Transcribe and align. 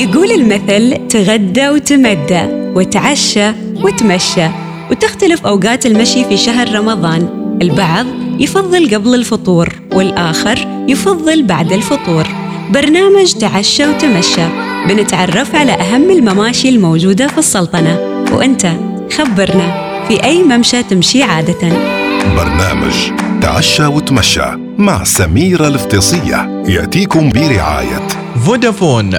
يقول 0.00 0.30
المثل 0.30 1.08
تغدى 1.08 1.68
وتمدى 1.68 2.42
وتعشى 2.74 3.48
وتمشى 3.82 4.48
وتختلف 4.90 5.46
أوقات 5.46 5.86
المشي 5.86 6.24
في 6.24 6.36
شهر 6.36 6.74
رمضان. 6.74 7.28
البعض 7.62 8.06
يفضل 8.38 8.94
قبل 8.94 9.14
الفطور 9.14 9.68
والآخر 9.92 10.84
يفضل 10.88 11.42
بعد 11.42 11.72
الفطور. 11.72 12.26
برنامج 12.70 13.32
تعشى 13.32 13.86
وتمشى 13.86 14.46
بنتعرف 14.88 15.54
على 15.54 15.72
أهم 15.72 16.10
المماشي 16.10 16.68
الموجودة 16.68 17.26
في 17.26 17.38
السلطنة. 17.38 18.24
وأنت 18.32 18.72
خبرنا 19.12 19.90
في 20.08 20.24
أي 20.24 20.42
ممشى 20.42 20.82
تمشي 20.82 21.22
عادةً. 21.22 21.68
برنامج 22.36 22.94
تعشى 23.42 23.86
وتمشى 23.86 24.56
مع 24.78 25.04
سميرة 25.04 25.68
الفطيصية 25.68 26.64
يأتيكم 26.68 27.28
برعاية. 27.28 28.08
فودافون 28.46 29.10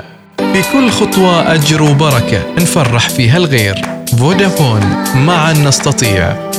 بكل 0.54 0.90
خطوة 0.90 1.54
أجر 1.54 1.82
وبركة. 1.82 2.54
نفرح 2.56 3.10
فيها 3.10 3.38
الغير. 3.38 3.76
فودافون 4.20 4.82
معا 5.16 5.54
نستطيع. 5.54 6.52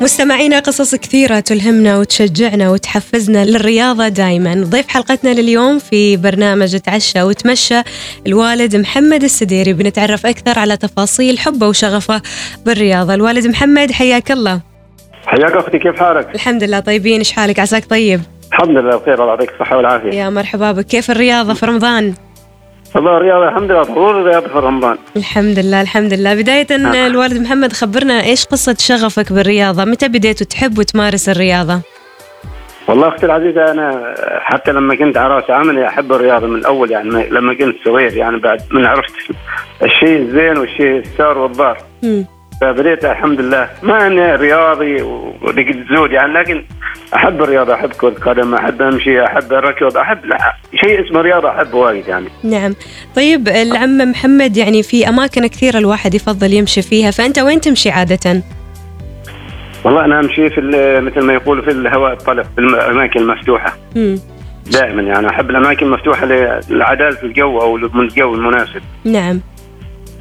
مستمعينا 0.00 0.58
قصص 0.58 0.94
كثيرة 0.94 1.40
تلهمنا 1.40 1.98
وتشجعنا 1.98 2.70
وتحفزنا 2.70 3.44
للرياضة 3.44 4.08
دائما 4.08 4.54
ضيف 4.54 4.88
حلقتنا 4.88 5.30
لليوم 5.30 5.78
في 5.78 6.16
برنامج 6.16 6.76
تعشى 6.76 7.22
وتمشى 7.22 7.80
الوالد 8.26 8.76
محمد 8.76 9.22
السديري. 9.22 9.72
بنتعرف 9.72 10.26
أكثر 10.26 10.58
على 10.58 10.76
تفاصيل 10.76 11.38
حبه 11.38 11.68
وشغفه 11.68 12.22
بالرياضة. 12.66 13.14
الوالد 13.14 13.46
محمد 13.46 13.92
حياك 13.92 14.30
الله. 14.30 14.60
حياك 15.26 15.52
أختي 15.52 15.78
كيف 15.78 16.00
حالك؟ 16.00 16.34
الحمد 16.34 16.64
لله 16.64 16.80
طيبين. 16.80 17.18
إيش 17.18 17.32
حالك؟ 17.32 17.60
عساك 17.60 17.84
طيب؟ 17.90 18.20
الحمد 18.52 18.70
لله 18.70 18.96
بخير 18.96 19.14
الله 19.14 19.28
يعطيك 19.28 19.50
الصحة 19.50 19.76
والعافية. 19.76 20.10
يا 20.10 20.30
مرحبا 20.30 20.72
بك. 20.72 20.86
كيف 20.86 21.10
الرياضة 21.10 21.54
في 21.54 21.66
رمضان؟ 21.66 22.14
والله 22.94 23.16
الرياضة 23.16 23.48
الحمد 23.48 23.70
لله. 23.70 23.82
ضروري 23.82 24.20
الرياضة 24.20 24.48
في 24.48 24.58
رمضان. 24.58 24.98
الحمد 25.16 25.58
لله 25.58 25.80
الحمد 25.80 26.12
لله. 26.12 26.34
بداية 26.34 26.66
الوالد 27.06 27.40
محمد 27.42 27.72
خبرنا 27.72 28.24
إيش 28.24 28.44
قصة 28.44 28.76
شغفك 28.78 29.32
بالرياضة؟ 29.32 29.84
متى 29.84 30.08
بديت 30.08 30.42
تحب 30.42 30.78
وتمارس 30.78 31.28
الرياضة؟ 31.28 31.80
والله 32.88 33.08
أختي 33.08 33.26
العزيزة 33.26 33.70
أنا 33.70 34.14
حتى 34.40 34.72
لما 34.72 34.94
كنت 34.94 35.16
على 35.16 35.34
رأس 35.34 35.50
عملي 35.50 35.88
أحب 35.88 36.12
الرياضة 36.12 36.46
من 36.46 36.58
الأول 36.58 36.90
يعني 36.90 37.28
لما 37.30 37.54
كنت 37.54 37.76
صغير 37.84 38.16
يعني 38.16 38.38
بعد 38.38 38.62
من 38.70 38.86
عرفت 38.86 39.12
الشيء 39.82 40.16
الزين 40.18 40.58
والشيء 40.58 40.98
السار 40.98 41.38
والضار. 41.38 41.78
فبديت 42.60 43.04
الحمد 43.04 43.40
لله. 43.40 43.68
ما 43.82 44.06
اني 44.06 44.34
رياضي 44.34 45.02
ولقيت 45.42 45.76
زود 45.96 46.12
يعني 46.12 46.32
لكن 46.32 46.64
أحب 47.16 47.42
الرياضة 47.42 47.74
أحب 47.74 47.92
كرة 47.92 48.10
قدم 48.10 48.54
أحب 48.54 48.82
أمشي 48.82 49.24
أحب 49.24 49.52
الركض 49.52 49.96
أحب 49.96 50.24
لا 50.24 50.54
شيء 50.74 51.06
اسمه 51.06 51.20
رياضة 51.20 51.50
احبه 51.50 51.78
وايد 51.78 52.08
يعني. 52.08 52.26
نعم 52.44 52.74
طيب 53.16 53.48
العم 53.48 53.98
محمد 53.98 54.56
يعني 54.56 54.82
في 54.82 55.08
أماكن 55.08 55.46
كثيرة 55.46 55.78
الواحد 55.78 56.14
يفضل 56.14 56.52
يمشي 56.52 56.82
فيها 56.82 57.10
فأنت 57.10 57.38
وين 57.38 57.60
تمشي 57.60 57.90
عادة 57.90 58.42
والله 59.84 60.04
أنا 60.04 60.20
أمشي 60.20 60.48
في 60.48 60.60
مثل 61.00 61.26
ما 61.26 61.32
يقولوا 61.32 61.64
في 61.64 61.70
الهواء 61.70 62.12
الطلق 62.12 62.42
في 62.42 62.58
الأماكن 62.60 63.20
المفتوحة. 63.20 63.76
مم. 63.96 64.18
دائما 64.72 65.02
يعني 65.02 65.30
أحب 65.30 65.50
الأماكن 65.50 65.86
المفتوحة 65.86 66.26
لعدالة 66.70 67.22
الجو 67.22 67.60
أو 67.60 67.76
من 67.76 68.00
الجو 68.00 68.34
المناسب 68.34 68.82
نعم 69.04 69.40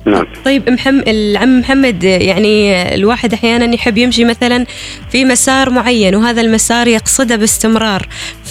نعم 0.06 0.26
طيب 0.46 0.70
محم... 0.70 1.00
العم 1.08 1.60
محمد 1.60 2.04
يعني 2.04 2.74
الواحد 2.96 3.34
أحيانا 3.34 3.76
يحب 3.76 3.98
يمشي 3.98 4.26
مثلا 4.26 4.66
في 5.12 5.26
مسار 5.26 5.70
معين 5.70 6.16
وهذا 6.16 6.42
المسار 6.42 6.88
يقصده 6.88 7.36
باستمرار 7.36 8.02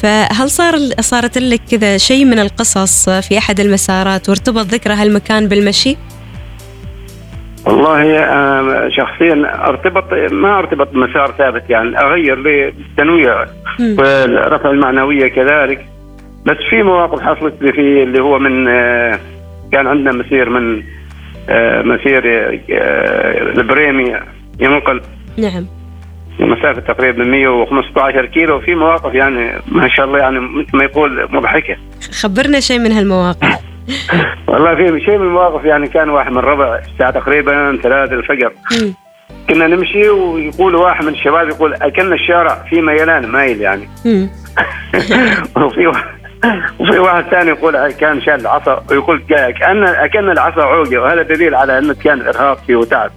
فهل 0.03 0.51
صار 0.51 0.75
صارت 1.01 1.39
لك 1.39 1.61
كذا 1.71 1.97
شيء 1.97 2.25
من 2.25 2.39
القصص 2.39 3.11
في 3.11 3.39
أحد 3.39 3.61
المسارات 3.61 4.29
وارتبط 4.29 4.67
ذكرى 4.67 4.95
هالمكان 4.95 5.49
بالمشي؟ 5.49 5.97
والله 7.67 8.03
شخصيا 8.89 9.67
ارتبط 9.69 10.13
ما 10.33 10.59
ارتبط 10.59 10.93
بمسار 10.93 11.35
ثابت 11.39 11.71
يعني 11.71 11.99
أغير 11.99 12.39
للتنويع 12.39 13.45
مم. 13.81 13.97
والرفع 13.99 14.71
المعنوية 14.71 15.29
كذلك 15.29 15.87
بس 16.47 16.57
في 16.71 16.83
مواقف 16.83 17.21
حصلت 17.21 17.55
لي 17.61 17.73
في 17.73 18.03
اللي 18.03 18.23
هو 18.23 18.39
من 18.39 18.69
آه، 18.69 19.19
كان 19.73 19.87
عندنا 19.87 20.13
مسير 20.13 20.51
من 20.51 20.83
مسير 21.85 22.23
آه، 22.73 23.43
البريمي 23.43 24.17
ينقل. 24.61 25.01
نعم. 25.39 25.67
مسافة 26.41 26.81
تقريبا 26.81 27.25
115 27.25 28.27
كيلو 28.27 28.61
في 28.61 28.75
مواقف 28.75 29.15
يعني 29.15 29.53
ما 29.69 29.89
شاء 29.89 30.07
الله 30.07 30.19
يعني 30.19 30.41
مثل 30.41 30.77
ما 30.77 30.85
يقول 30.85 31.29
مضحكة. 31.31 31.77
خبرنا 32.23 32.61
شيء 32.61 32.79
من 32.79 32.93
هالمواقف. 32.93 33.59
والله 34.49 34.75
في 34.75 35.05
شيء 35.05 35.19
من 35.19 35.27
المواقف 35.27 35.65
يعني 35.65 35.89
كان 35.89 36.09
واحد 36.09 36.33
من 36.33 36.39
ربع 36.39 36.79
الساعة 36.79 37.11
تقريبا 37.11 37.79
ثلاثة 37.83 38.15
الفجر. 38.15 38.53
كنا 39.49 39.67
نمشي 39.67 40.09
ويقول 40.09 40.75
واحد 40.75 41.05
من 41.05 41.13
الشباب 41.13 41.49
يقول 41.49 41.75
أكلنا 41.75 42.15
الشارع 42.15 42.65
في 42.71 42.81
ميلان 42.81 43.27
مايل 43.27 43.61
يعني. 43.61 43.89
وفي 45.67 45.87
واحد 45.87 46.22
وفي 46.79 46.99
واحد 46.99 47.25
ثاني 47.31 47.49
يقول 47.51 47.91
كان 47.91 48.21
شال 48.23 48.41
العصا 48.41 48.83
ويقول 48.91 49.23
كأن 49.29 49.85
أكلنا 49.85 50.33
العصا 50.33 50.63
عوجة 50.63 51.03
وهذا 51.03 51.23
دليل 51.23 51.55
على 51.55 51.79
أنه 51.79 51.95
كان 52.05 52.21
إرهاق 52.21 52.59
فيه 52.67 52.77
وتعب. 52.77 53.11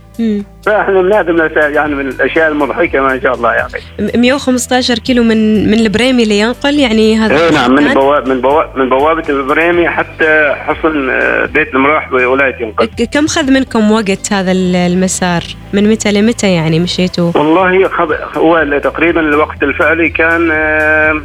فإحنا 0.65 1.01
بنادم 1.01 1.49
يعني 1.57 1.95
من 1.95 2.07
الأشياء 2.07 2.47
المضحكة 2.51 2.99
ما 3.01 3.19
شاء 3.23 3.33
الله 3.35 3.55
يا 3.55 3.65
أخي. 3.65 3.79
م- 4.17 4.19
115 4.21 4.99
كيلو 4.99 5.23
من 5.23 5.67
من 5.71 5.73
البريمي 5.79 6.25
لينقل 6.25 6.79
يعني 6.79 7.17
هذا 7.17 7.45
اي 7.45 7.51
نعم 7.51 7.71
من؟ 7.75 7.93
بواب 7.93 8.27
من 8.27 8.41
بواب 8.41 8.77
من 8.77 8.89
بوابة 8.89 9.29
البريمي 9.29 9.89
حتى 9.89 10.55
حصن 10.55 11.09
آه، 11.09 11.45
بيت 11.45 11.73
المراح 11.73 12.09
بولاية 12.09 12.55
ينقل. 12.61 12.85
كم 13.13 13.27
خذ 13.27 13.51
منكم 13.51 13.91
وقت 13.91 14.33
هذا 14.33 14.51
ال- 14.51 14.75
المسار؟ 14.75 15.43
من 15.73 15.89
متى 15.89 16.11
لمتى 16.11 16.53
يعني 16.53 16.79
مشيتوا؟ 16.79 17.31
والله 17.35 17.87
خب... 17.87 18.11
هو 18.37 18.79
تقريبا 18.83 19.21
الوقت 19.21 19.63
الفعلي 19.63 20.09
كان 20.09 20.49
آه، 20.51 21.21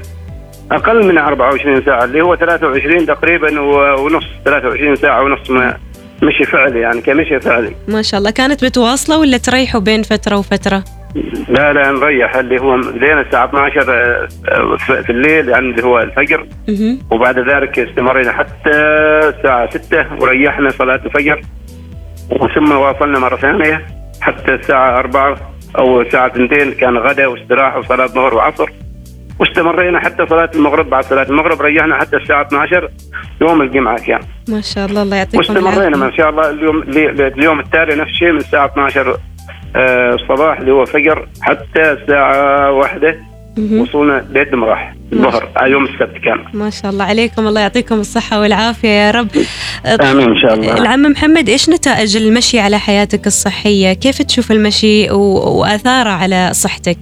أقل 0.70 1.06
من 1.06 1.18
24 1.18 1.84
ساعة 1.84 2.04
اللي 2.04 2.22
هو 2.22 2.36
23 2.36 3.06
تقريبا 3.06 3.60
ونص 4.00 4.24
23 4.44 4.96
ساعة 4.96 5.22
ونص 5.22 5.50
ما 5.50 5.76
مشي 6.22 6.44
فعلي 6.44 6.80
يعني 6.80 7.00
كمشي 7.00 7.40
فعلي. 7.40 7.74
ما 7.88 8.02
شاء 8.02 8.18
الله. 8.18 8.30
كانت 8.30 8.64
متواصلة 8.64 9.18
ولا 9.18 9.36
تريحوا 9.38 9.80
بين 9.80 10.02
فترة 10.02 10.36
وفترة؟ 10.38 10.84
لا 11.48 11.72
لا 11.72 11.90
نريح. 11.92 12.36
اللي 12.36 12.60
هو 12.60 12.76
لين 12.76 13.18
الساعة 13.18 13.44
12 13.44 13.80
آه، 13.92 14.28
آه، 14.48 14.76
في 15.02 15.10
الليل 15.10 15.48
يعني 15.48 15.70
اللي 15.70 15.82
هو 15.84 15.98
الفجر. 15.98 16.46
وبعد 17.10 17.38
ذلك 17.38 17.78
استمرينا 17.78 18.32
حتى 18.32 18.70
الساعة 19.28 19.70
6 19.70 20.06
وريحنا 20.22 20.70
صلاة 20.70 21.00
الفجر. 21.04 21.40
وثم 22.30 22.72
واصلنا 22.72 23.18
مرة 23.18 23.36
ثانية 23.36 23.86
حتى 24.20 24.54
الساعة 24.54 24.98
4 24.98 25.36
أو 25.78 26.00
الساعة 26.00 26.26
2 26.26 26.72
كان 26.72 26.96
غدا 26.98 27.26
واستراحة 27.26 27.78
وصلاة 27.78 28.06
ظهر 28.06 28.34
وعصر. 28.34 28.70
واستمرينا 29.40 30.00
حتى 30.00 30.26
صلاة 30.26 30.50
المغرب 30.54 30.90
بعد 30.90 31.04
صلاة 31.04 31.22
المغرب 31.22 31.60
ريحنا 31.60 31.96
حتى 31.98 32.16
الساعة 32.16 32.46
12 32.46 32.90
يوم 33.40 33.62
الجمعة 33.62 34.04
كان 34.06 34.20
ما 34.48 34.60
شاء 34.60 34.86
الله 34.86 35.02
الله 35.02 35.16
يعطيكم 35.16 35.38
واستمرينا 35.38 35.96
ما 35.96 36.10
شاء 36.16 36.30
الله 36.30 36.50
اليوم 36.50 36.82
اليوم 37.38 37.60
التالي 37.60 37.94
نفس 37.94 38.10
الشيء 38.10 38.32
من 38.32 38.38
الساعة 38.38 38.66
12 38.66 39.16
آه، 39.76 40.14
الصباح 40.14 40.58
اللي 40.58 40.72
هو 40.72 40.84
فجر 40.84 41.28
حتى 41.42 41.92
الساعة 41.92 42.70
واحدة. 42.72 43.16
وصلنا 43.58 44.24
بيت 44.30 44.52
المراح 44.52 44.94
الظهر 45.12 45.48
آه، 45.62 45.66
يوم 45.66 45.84
السبت 45.84 46.18
كان 46.24 46.44
ما 46.54 46.70
شاء 46.70 46.90
الله 46.90 47.04
عليكم 47.04 47.46
الله 47.46 47.60
يعطيكم 47.60 48.00
الصحة 48.00 48.40
والعافية 48.40 48.88
يا 48.88 49.10
رب 49.10 49.28
آمين 49.86 50.28
إن 50.28 50.38
شاء 50.38 50.54
الله 50.54 50.78
العم 50.78 51.02
محمد 51.02 51.48
إيش 51.48 51.70
نتائج 51.70 52.16
المشي 52.16 52.60
على 52.60 52.78
حياتك 52.78 53.26
الصحية؟ 53.26 53.92
كيف 53.92 54.22
تشوف 54.22 54.52
المشي 54.52 55.10
وآثاره 55.10 56.10
على 56.10 56.50
صحتك؟ 56.52 56.98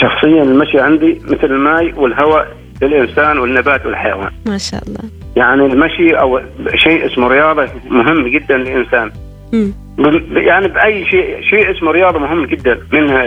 شخصيا 0.00 0.42
المشي 0.42 0.80
عندي 0.80 1.20
مثل 1.24 1.44
الماء 1.44 2.00
والهواء 2.00 2.56
للإنسان 2.82 3.38
والنبات 3.38 3.86
والحيوان. 3.86 4.30
ما 4.46 4.58
شاء 4.58 4.82
الله. 4.88 5.10
يعني 5.36 5.66
المشي 5.66 6.14
أو 6.20 6.40
شيء 6.74 7.06
اسمه 7.06 7.28
رياضة 7.28 7.66
مهم 7.90 8.28
جدا 8.28 8.56
للإنسان. 8.56 9.10
مم. 9.52 9.72
ب- 9.98 10.36
يعني 10.36 10.68
بأي 10.68 11.04
شيء 11.04 11.40
شيء 11.40 11.70
اسمه 11.70 11.90
رياضة 11.90 12.18
مهم 12.18 12.44
جدا 12.46 12.78
منها 12.92 13.22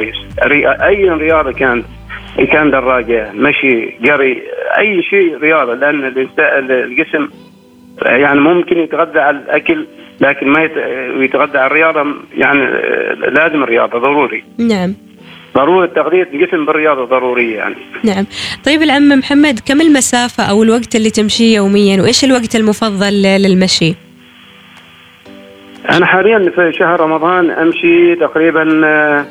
أي 0.87 1.09
رياضة 1.09 1.51
كانت 1.51 1.85
إن 2.39 2.45
كان 2.45 2.71
دراجة 2.71 3.31
مشي 3.35 3.93
جري 4.01 4.41
أي 4.79 5.03
شيء 5.03 5.37
رياضة 5.37 5.73
لأن 5.73 6.05
الجسم 6.69 7.27
يعني 8.05 8.39
ممكن 8.39 8.77
يتغذى 8.79 9.19
على 9.19 9.37
الأكل 9.37 9.85
لكن 10.21 10.47
ما 10.47 10.63
يت- 10.63 10.77
يتغذى 11.25 11.57
على 11.57 11.67
الرياضة 11.67 12.05
يعني 12.37 12.59
لازم 13.31 13.63
الرياضة 13.63 13.99
ضروري. 13.99 14.43
نعم. 14.59 14.93
ضروري 15.55 15.87
تغذية 15.87 16.27
الجسم 16.33 16.65
بالرياضة 16.65 17.05
ضرورية 17.05 17.57
يعني. 17.57 17.75
نعم. 18.03 18.25
طيب 18.65 18.81
العم 18.81 19.09
محمد 19.09 19.59
كم 19.65 19.81
المسافة 19.81 20.43
أو 20.43 20.63
الوقت 20.63 20.95
اللي 20.95 21.09
تمشيه 21.09 21.55
يوميا؟ 21.55 22.01
وإيش 22.01 22.23
الوقت 22.23 22.55
المفضل 22.55 23.13
للمشي؟ 23.23 23.95
أنا 25.89 26.05
حاليا 26.05 26.51
في 26.55 26.71
شهر 26.79 26.99
رمضان 26.99 27.51
أمشي 27.51 28.15
تقريبا 28.15 28.81
آه، 28.85 29.25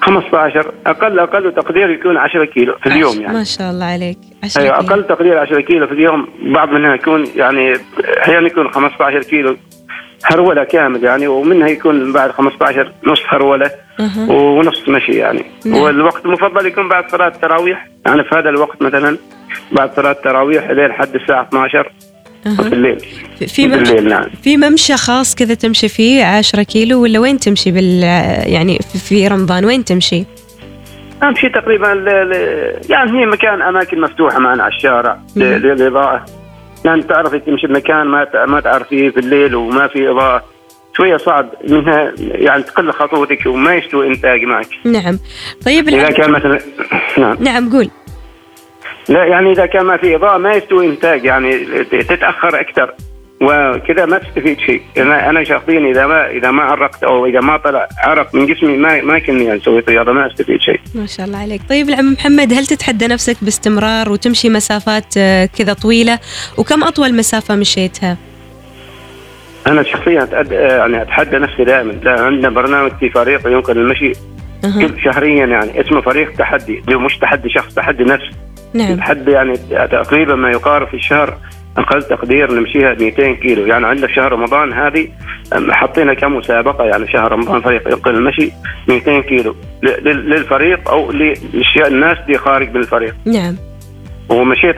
15 0.00 0.72
أقل 0.86 1.18
أقل 1.18 1.54
تقدير 1.54 1.90
يكون 1.90 2.16
10 2.16 2.44
كيلو 2.44 2.74
في 2.82 2.86
اليوم 2.86 3.20
يعني. 3.20 3.34
ما 3.34 3.44
شاء 3.44 3.70
الله 3.70 3.84
عليك. 3.84 4.18
10 4.44 4.62
أيوه 4.62 4.78
كيلو. 4.78 4.88
أقل 4.88 5.06
تقدير 5.06 5.38
10 5.38 5.60
كيلو 5.60 5.86
في 5.86 5.92
اليوم 5.92 6.28
بعض 6.42 6.68
منها 6.68 6.94
يكون 6.94 7.24
يعني 7.36 7.72
أحيانا 8.22 8.46
يكون 8.46 8.70
15 8.70 9.22
كيلو 9.22 9.56
هرولة 10.24 10.64
كامل 10.64 11.04
يعني 11.04 11.26
ومنها 11.28 11.68
يكون 11.68 12.12
بعد 12.12 12.30
15 12.30 12.92
نص 13.04 13.22
هرولة. 13.28 13.70
أها. 14.00 14.30
ونص 14.32 14.88
مشي 14.88 15.12
يعني 15.12 15.44
نعم. 15.64 15.80
والوقت 15.80 16.24
المفضل 16.26 16.66
يكون 16.66 16.88
بعد 16.88 17.10
صلاة 17.10 17.28
التراويح 17.28 17.86
يعني 18.06 18.24
في 18.24 18.30
هذا 18.34 18.48
الوقت 18.48 18.82
مثلا 18.82 19.16
بعد 19.72 19.94
صلاة 19.96 20.10
التراويح 20.12 20.70
لين 20.70 20.92
حد 20.92 21.14
الساعة 21.14 21.42
12 21.42 21.92
في. 22.56 22.62
الليل 22.72 23.00
في- 23.38 23.46
في 23.46 23.66
مم- 23.66 23.72
بالليل 23.76 24.08
نعم 24.08 24.24
في 24.42 24.56
ممشى 24.56 24.96
خاص 24.96 25.34
كذا 25.34 25.54
تمشي 25.54 25.88
فيه 25.88 26.24
10 26.24 26.62
كيلو 26.62 27.02
ولا 27.02 27.18
وين 27.18 27.38
تمشي 27.38 27.70
بال 27.70 28.02
يعني 28.52 28.78
في- 29.08 29.28
رمضان 29.28 29.64
وين 29.64 29.84
تمشي؟ 29.84 30.24
أمشي 31.22 31.48
تقريبا 31.48 31.86
ل... 31.86 32.04
ل... 32.04 32.32
يعني 32.90 33.20
هي 33.20 33.26
مكان 33.26 33.62
أماكن 33.62 34.00
مفتوحة 34.00 34.38
معنا 34.38 34.62
على 34.62 34.72
الشارع. 34.74 35.18
للإضاءة 35.36 36.24
يعني 36.84 37.02
تعرفي 37.02 37.38
تمشي 37.38 37.66
بمكان 37.66 38.06
ما 38.06 38.24
ت... 38.24 38.36
ما 38.48 38.60
تعرفيه 38.60 39.10
في 39.10 39.20
الليل 39.20 39.54
وما 39.54 39.86
في 39.86 40.10
إضاءة 40.10 40.44
شوية 40.96 41.16
صعب 41.16 41.48
منها 41.68 42.12
يعني 42.18 42.62
تقل 42.62 42.92
خطوتك 42.92 43.46
وما 43.46 43.74
يستوي 43.74 44.08
إنتاج 44.08 44.42
معك. 44.42 44.68
نعم. 44.84 45.18
طيب 45.66 45.88
إذا. 45.88 46.10
كان 46.10 46.30
مثلا 46.30 46.60
نعم. 47.18 47.36
نعم 47.40 47.72
قول. 47.72 47.90
لا 49.08 49.24
يعني 49.24 49.52
إذا 49.52 49.66
كان 49.66 49.84
ما 49.84 49.96
في 49.96 50.16
إضاءة 50.16 50.38
ما 50.38 50.52
يستوي 50.52 50.86
إنتاج 50.86 51.24
يعني 51.24 51.64
تتأخر 51.84 52.60
أكثر. 52.60 52.94
وكذا 53.40 54.06
ما 54.06 54.18
تستفيد 54.18 54.58
شيء. 54.60 54.82
أنا 54.96 55.30
أنا 55.30 55.44
شخصيا 55.44 55.90
إذا 55.90 56.06
ما 56.06 56.30
إذا 56.30 56.50
ما 56.50 56.62
عرقت 56.62 57.04
أو 57.04 57.26
إذا 57.26 57.40
ما 57.40 57.56
طلع 57.56 57.88
عرق 57.98 58.34
من 58.34 58.46
جسمي 58.46 58.76
ما 58.76 59.00
ما 59.00 59.18
كني 59.18 59.44
يعني 59.44 59.60
سويت 59.60 59.88
رياضه 59.88 60.12
ما 60.12 60.26
أستفيد 60.26 60.60
شيء. 60.60 60.80
ما 60.94 61.06
شاء 61.06 61.26
الله 61.26 61.38
عليك. 61.38 61.60
طيب 61.68 61.88
العم 61.88 62.12
محمد 62.12 62.52
هل 62.52 62.66
تتحدى 62.66 63.06
نفسك 63.06 63.36
باستمرار 63.42 64.12
وتمشي 64.12 64.48
مسافات 64.48 65.14
آه، 65.18 65.48
كذا 65.58 65.72
طويلة؟ 65.72 66.18
وكم 66.58 66.84
أطول 66.84 67.14
مسافة 67.14 67.56
مشيتها؟ 67.56 68.16
أنا 69.66 69.82
شخصيا 69.82 70.22
أتأد... 70.22 70.52
يعني 70.52 71.02
أتحدى 71.02 71.38
نفسي 71.38 71.64
دائما. 71.64 71.92
لا 71.92 72.20
عندنا 72.20 72.48
برنامج 72.48 72.90
في 73.00 73.10
فريق 73.10 73.46
يمكن 73.46 73.72
المشي. 73.72 74.12
كل 74.62 75.02
شهريا 75.04 75.46
يعني. 75.46 75.80
اسمه 75.80 76.00
فريق 76.00 76.32
تحدي. 76.32 76.82
مش 76.88 77.18
تحدي 77.18 77.48
شخص 77.48 77.74
تحدي 77.74 78.04
نفس. 78.04 78.24
نعم. 78.74 78.96
تحدي 78.96 79.30
يعني 79.30 79.56
تقريبا 79.92 80.34
ما 80.34 80.50
يقارب 80.50 80.88
في 80.88 80.94
الشهر 80.94 81.38
أقل 81.78 82.02
تقدير 82.02 82.52
نمشيها 82.52 82.94
200 82.94 83.32
كيلو. 83.32 83.66
يعني 83.66 83.86
عندنا 83.86 84.08
شهر 84.14 84.32
رمضان 84.32 84.72
هذه 84.72 85.08
حطينا 85.70 86.14
كمسابقة 86.14 86.84
يعني 86.84 87.08
شهر 87.08 87.32
رمضان 87.32 87.60
فريق 87.60 87.88
ينقل 87.88 88.14
المشي 88.14 88.50
200 88.88 89.20
كيلو 89.20 89.56
للفريق 90.04 90.90
أو 90.90 91.12
للناس 91.12 92.18
اللي 92.26 92.38
خارج 92.38 92.70
من 92.70 92.76
الفريق. 92.76 93.14
نعم. 93.26 93.56
ومشيت 94.28 94.76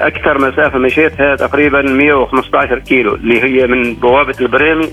أكثر 0.00 0.38
مسافه 0.48 0.78
مشيتها 0.78 1.36
تقريبا 1.36 1.82
115 1.82 2.78
كيلو 2.78 3.14
اللي 3.14 3.42
هي 3.42 3.66
من 3.66 3.94
بوابة 3.94 4.34
البريمي 4.40 4.88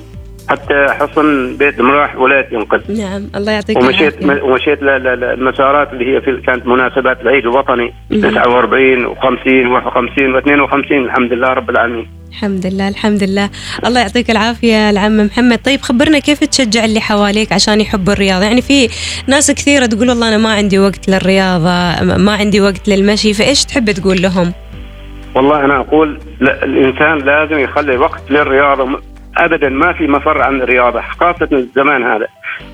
حتى 0.50 0.86
حصن 0.90 1.58
بيت 1.58 1.82
مراح 1.82 2.16
ولاية 2.16 2.48
ينقل. 2.52 2.82
نعم 2.98 3.22
الله 3.36 3.52
يعطيك 3.52 3.78
ومشيت 3.78 4.24
العافية. 4.24 4.44
ومشيت 4.44 4.84
ل- 4.84 4.86
ل- 4.86 5.20
ل- 5.20 5.24
المسارات 5.24 5.94
اللي 5.94 6.16
هي 6.16 6.22
في 6.22 6.42
كانت 6.46 6.68
مناسبات 6.68 7.22
العيد 7.22 7.44
الوطني 7.44 7.94
مهم. 8.12 8.22
49 8.22 9.16
و50 9.16 9.48
51 9.72 10.42
و52 10.42 10.92
الحمد 10.92 11.34
لله 11.34 11.48
رب 11.48 11.70
العالمين. 11.70 12.08
الحمد 12.36 12.66
لله 12.66 12.88
الحمد 12.88 13.24
لله. 13.24 13.50
الله 13.86 14.00
يعطيك 14.02 14.32
العافية 14.32 14.90
العم 14.90 15.18
محمد. 15.26 15.60
طيب 15.66 15.82
خبرنا 15.82 16.20
كيف 16.20 16.44
تشجع 16.44 16.86
اللي 16.86 17.00
حواليك 17.02 17.54
عشان 17.54 17.82
يحبوا 17.82 18.14
الرياضة؟ 18.14 18.46
يعني 18.46 18.62
في 18.62 18.90
ناس 19.28 19.52
كثيرة 19.52 19.86
تقول 19.86 20.10
والله 20.10 20.28
أنا 20.28 20.38
ما 20.38 20.54
عندي 20.54 20.80
وقت 20.80 21.10
للرياضة 21.10 22.04
ما 22.18 22.36
عندي 22.36 22.62
وقت 22.62 22.88
للمشي 22.90 23.34
فإيش 23.34 23.66
تحب 23.66 23.92
تقول 23.92 24.22
لهم؟ 24.22 24.54
والله 25.36 25.66
أنا 25.66 25.80
أقول 25.80 26.20
لا 26.42 26.64
الإنسان 26.64 27.18
لازم 27.18 27.60
يخلي 27.60 27.98
وقت 27.98 28.32
للرياضة. 28.32 28.86
م- 28.86 29.02
ابدا 29.38 29.70
ما 29.70 29.94
في 29.94 30.08
مفر 30.08 30.42
عن 30.42 30.62
الرياضة 30.62 31.02
خاصة 31.02 31.50
الزمان 31.52 32.04
هذا. 32.04 32.28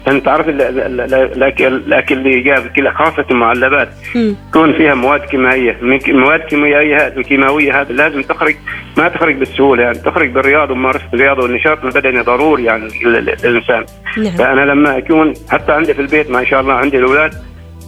انت 0.08 0.28
ال- 0.50 1.14
الاكل 1.64 2.18
اللي 2.18 2.42
جاب 2.42 2.66
خاصة 2.94 3.26
المعلبات. 3.32 3.90
تكون 4.52 4.74
فيها 4.74 4.94
مواد 4.94 5.20
كيميائية. 5.22 5.78
مواد 6.08 6.40
كيميائية 6.40 6.96
هذه 7.08 7.18
الكيماويه 7.18 7.82
هذه 7.82 7.92
لازم 7.92 8.22
تخرج 8.22 8.56
ما 8.98 9.08
تخرج 9.08 9.36
بالسهولة 9.36 9.84
يعني 9.84 9.98
تخرج 9.98 10.30
بالرياضه 10.30 10.72
وممارسه 10.74 11.04
الرياضه 11.14 11.44
والنشاط 11.44 11.86
البدني 11.86 12.22
ضروري 12.22 12.64
يعني 12.64 12.88
لل- 13.06 13.36
للانسان 13.44 13.86
نعم. 14.18 14.32
فأنا 14.38 14.62
لما 14.62 14.98
اكون 14.98 15.34
حتى 15.52 15.72
عندي 15.72 15.94
في 15.94 16.02
البيت 16.02 16.32
ما 16.32 16.44
شاء 16.46 16.62
الله 16.62 16.74
عندي 16.74 16.98
الأولاد 16.98 17.32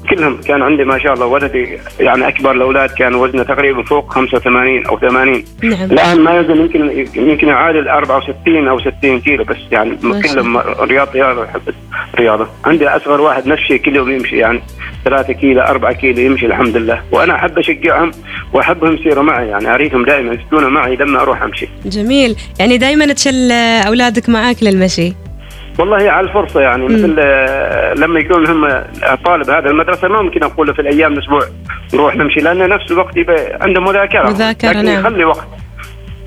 كلهم 0.09 0.41
كان 0.41 0.61
عندي 0.61 0.83
ما 0.83 0.99
شاء 0.99 1.13
الله 1.13 1.25
ولدي 1.25 1.79
يعني 1.99 2.27
أكبر 2.27 2.51
الأولاد 2.51 2.89
كان 2.89 3.15
وزنه 3.15 3.43
تقريبا 3.43 3.83
فوق 3.83 4.13
85 4.13 4.85
أو 4.85 4.99
80 4.99 5.43
نعم. 5.63 5.91
الآن 5.91 6.19
ما 6.21 6.31
يوزن 6.31 6.57
يمكن 6.57 7.05
يمكن 7.15 7.47
يعادل 7.47 7.87
64 7.87 8.67
أو 8.67 8.79
60 8.79 9.21
كيلو 9.21 9.43
بس 9.43 9.57
يعني 9.71 9.97
كلهم 10.33 10.57
رياض 10.57 11.07
رياضة 11.15 11.43
يحب 11.43 11.61
الرياضه 12.13 12.47
عندي 12.65 12.87
أصغر 12.87 13.21
واحد 13.21 13.47
نفس 13.47 13.61
الشيء 13.61 13.77
كل 13.77 13.95
يوم 13.95 14.11
يمشي 14.11 14.37
يعني 14.37 14.61
3 15.05 15.33
كيلو 15.33 15.61
4 15.61 15.93
كيلو 15.93 16.21
يمشي 16.21 16.45
الحمد 16.45 16.77
لله. 16.77 17.01
وأنا 17.11 17.35
أحب 17.35 17.59
أشجعهم 17.59 18.11
وأحبهم 18.53 18.93
يصيروا 18.93 19.23
معي 19.23 19.47
يعني 19.47 19.73
أريدهم 19.73 20.05
دائما 20.05 20.33
يكونوا 20.33 20.69
معي 20.69 20.95
لما 20.95 21.21
أروح 21.21 21.41
أمشي. 21.41 21.67
جميل. 21.85 22.35
يعني 22.59 22.77
دائما 22.77 23.13
تشل 23.13 23.51
أولادك 23.87 24.29
معاك 24.29 24.63
للمشي. 24.63 25.13
والله 25.79 26.11
على 26.11 26.27
الفرصة 26.27 26.61
يعني. 26.61 26.85
مثل 26.85 27.15
آه، 27.19 27.93
لما 27.93 28.19
يكون 28.19 28.47
هم 28.47 28.67
طالب 29.25 29.49
هذا 29.49 29.69
المدرسة 29.69 30.07
ما 30.07 30.21
ممكن 30.21 30.43
أقول 30.43 30.67
له 30.67 30.73
في 30.73 30.81
الأيام 30.81 31.13
الأسبوع 31.13 31.41
نروح 31.93 32.15
نمشي 32.15 32.39
لأن 32.39 32.69
نفس 32.69 32.91
الوقت 32.91 33.17
يبقى 33.17 33.57
عنده 33.61 33.81
مذاكرة 33.81 34.29
مذاكرة، 34.29 34.69
لكن 34.69 34.85
نعم. 34.85 34.99
يخلي 34.99 35.25
وقت 35.25 35.47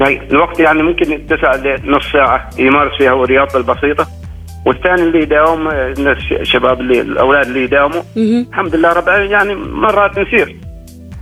يعني 0.01 0.21
الوقت 0.31 0.61
يعني 0.61 0.83
ممكن 0.83 1.13
يتسع 1.13 1.55
لنص 1.55 2.13
ساعة 2.13 2.51
يمارس 2.59 2.97
فيها 2.99 3.13
الرياضة 3.13 3.59
البسيطة 3.59 4.07
والثاني 4.67 5.03
اللي 5.03 5.19
يداوم 5.23 5.69
الشباب 6.33 6.81
اللي 6.81 7.01
الأولاد 7.01 7.47
اللي 7.47 7.63
يداوموا. 7.63 8.03
الحمد 8.17 8.77
لله 8.77 8.93
رب 8.93 9.09
يعني 9.09 9.55
مرات 9.55 10.19
نسير 10.19 10.57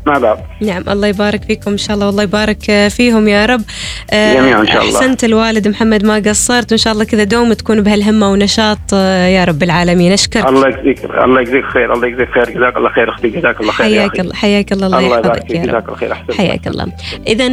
مع 0.07 0.19
بعض. 0.19 0.39
نعم 0.61 0.85
الله 0.89 1.09
يبارك 1.09 1.43
فيكم 1.45 1.71
إن 1.71 1.79
شاء 1.79 1.95
الله 1.95 2.07
والله 2.07 2.23
يبارك 2.23 2.71
آه، 2.71 2.89
فيهم 2.89 3.29
يا 3.29 3.47
رب. 3.47 3.63
آه، 4.11 4.35
جميعاً 4.35 4.61
إن 4.61 4.67
شاء 4.67 4.83
الله. 4.83 4.97
أحسنت 4.99 5.25
الوالد 5.25 5.69
محمد 5.69 6.05
ما 6.05 6.15
قصرت 6.27 6.73
وإن 6.73 6.79
شاء 6.79 6.93
الله 6.93 7.05
كذا 7.05 7.25
دوم 7.25 7.53
تكون 7.53 7.83
بهالهمة 7.83 8.33
ونشاط 8.33 8.79
آه، 8.95 9.27
يا 9.27 9.45
رب 9.45 9.63
العالمين. 9.63 10.13
أشكرك. 10.13 10.47
الله 10.47 10.69
يجزيك 10.69 11.05
الله 11.05 11.41
يجزيك 11.41 11.65
خير 11.65 11.93
الله 11.95 12.07
يجزيك 12.09 12.29
خير 12.35 12.51
جزاك 12.51 12.77
الله 12.77 12.91
خير 12.91 13.11
أختي 13.11 13.29
جزاك 13.29 13.61
الله 13.61 13.73
خير 13.73 13.87
يا 13.87 14.01
حياك. 14.01 14.21
الله 14.21 14.35
حياك 14.35 14.73
الله 14.73 14.87
الله 14.87 15.01
يحفظك 15.01 15.47
فيك 15.47 15.51
يا 15.51 15.63
رب. 15.63 15.69
جزاك 15.69 15.85
الله 15.85 15.97
خير 15.97 16.13
أحسن 16.13 16.35
حياك 16.35 16.67
الله. 16.67 16.87
إذا 17.27 17.49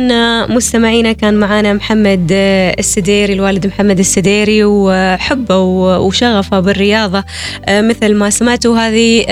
مستمعينا 0.45 1.11
كان 1.11 1.33
معنا 1.33 1.73
محمد 1.73 2.27
السديري 2.79 3.33
الوالد 3.33 3.67
محمد 3.67 3.99
السديري 3.99 4.63
وحبه 4.63 5.57
وشغفه 5.57 6.59
بالرياضة. 6.59 7.23
آه، 7.65 7.81
مثل 7.81 8.15
ما 8.15 8.29
سمعتوا 8.29 8.77
هذه 8.77 9.25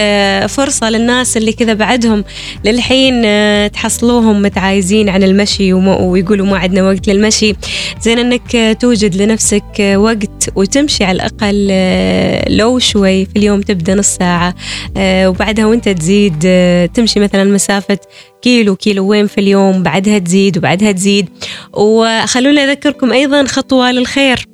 فرصة 0.47 0.89
للناس 0.89 1.37
اللي 1.37 1.53
كذا 1.53 1.73
بعدهم 1.73 2.23
للحين 2.65 3.08
آه، 3.25 3.67
تحصلوهم 3.67 4.41
متعايزين 4.41 5.09
عن 5.09 5.23
المشي 5.23 5.73
ويقولوا 5.73 6.45
ما 6.45 6.57
عندنا 6.57 6.83
وقت 6.83 7.07
للمشي. 7.07 7.55
زين 8.01 8.19
أنك 8.19 8.55
آه، 8.55 8.73
توجد 8.73 9.15
لنفسك 9.21 9.63
آه، 9.81 9.97
وقت 9.97 10.49
وتمشي 10.55 11.03
على 11.03 11.15
الأقل 11.15 11.67
آه، 11.71 12.49
لو 12.49 12.79
شوي 12.79 13.25
في 13.25 13.31
اليوم 13.37 13.61
تبدأ 13.61 13.95
نص 13.95 14.07
ساعة 14.15 14.55
آه، 14.97 15.29
وبعدها 15.29 15.65
وانت 15.65 15.89
تزيد 15.89 16.39
تمشي 16.93 17.19
مثلا 17.19 17.43
مسافة 17.43 17.97
كيلو 18.41 18.75
كيلو 18.75 19.07
وين 19.07 19.27
في 19.27 19.37
اليوم 19.41 19.83
بعدها 19.83 20.17
تزيد 20.19 20.57
وبعدها 20.57 20.91
تزيد. 20.91 21.29
وخلونا 21.73 22.63
أذكركم 22.63 23.11
أيضا 23.11 23.43
خطوة 23.43 23.91
للخير. 23.91 24.48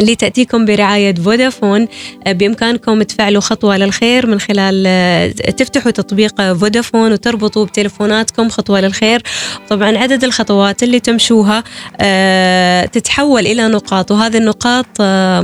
اللي 0.00 0.14
تأتيكم 0.14 0.64
برعاية 0.64 1.14
فودافون. 1.14 1.88
آه، 2.26 2.32
بإمكانكم 2.32 3.02
تفعلوا 3.02 3.40
خطوة 3.40 3.76
للخير 3.76 4.26
من 4.26 4.40
خلال 4.40 4.84
آه، 4.86 5.28
تفتحوا 5.28 5.90
تطبيق 5.90 6.52
فودافون 6.52 7.12
وتربطوا 7.12 7.64
بتلفوناتكم 7.64 8.48
خطوة 8.48 8.80
للخير. 8.80 9.22
طبعا 9.68 9.98
عدد 9.98 10.24
الخطوات 10.24 10.82
اللي 10.82 11.00
تمشوها 11.00 11.64
آه، 12.00 12.84
تتحول 12.84 13.46
إلى 13.46 13.68
نقاط 13.68 14.10
وهذه 14.10 14.36
النقاط 14.36 14.86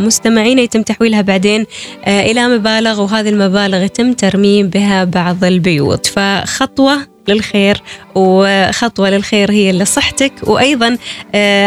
مستمعين 0.06 0.58
يتم 0.58 0.82
تحويلها 0.82 1.22
بعدين 1.22 1.66
إلى 2.06 2.48
مبالغ 2.48 3.02
وهذه 3.02 3.28
المبالغ 3.28 3.82
يتم 3.82 4.12
ترميم 4.12 4.68
بها 4.68 5.04
بعض 5.04 5.44
البيوت. 5.44 6.06
فخطوة 6.06 6.98
للخير 7.28 7.82
وخطوة 8.14 9.10
للخير 9.10 9.50
هي 9.50 9.72
لصحتك 9.72 10.32
وأيضا 10.42 10.98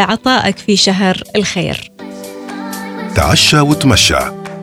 عطائك 0.08 0.58
في 0.58 0.76
شهر 0.76 1.22
الخير. 1.36 1.90
تعشى 3.18 3.60
وتمشى 3.60 4.18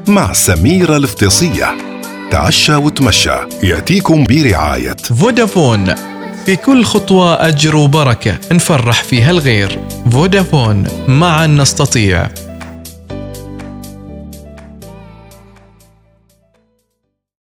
مع 0.07 0.33
سميرة 0.33 0.97
الافتصية 0.97 1.77
تعشى 2.31 2.75
وتمشى 2.75 3.35
يأتيكم 3.63 4.23
برعاية 4.23 4.95
فودافون. 5.19 5.95
في 6.45 6.55
كل 6.55 6.83
خطوة 6.83 7.47
أجر 7.47 7.75
وبركة 7.75 8.37
نفرح 8.51 9.03
فيها 9.03 9.31
الغير. 9.31 9.79
فودافون 10.11 10.87
معا 11.07 11.47
نستطيع. 11.47 12.27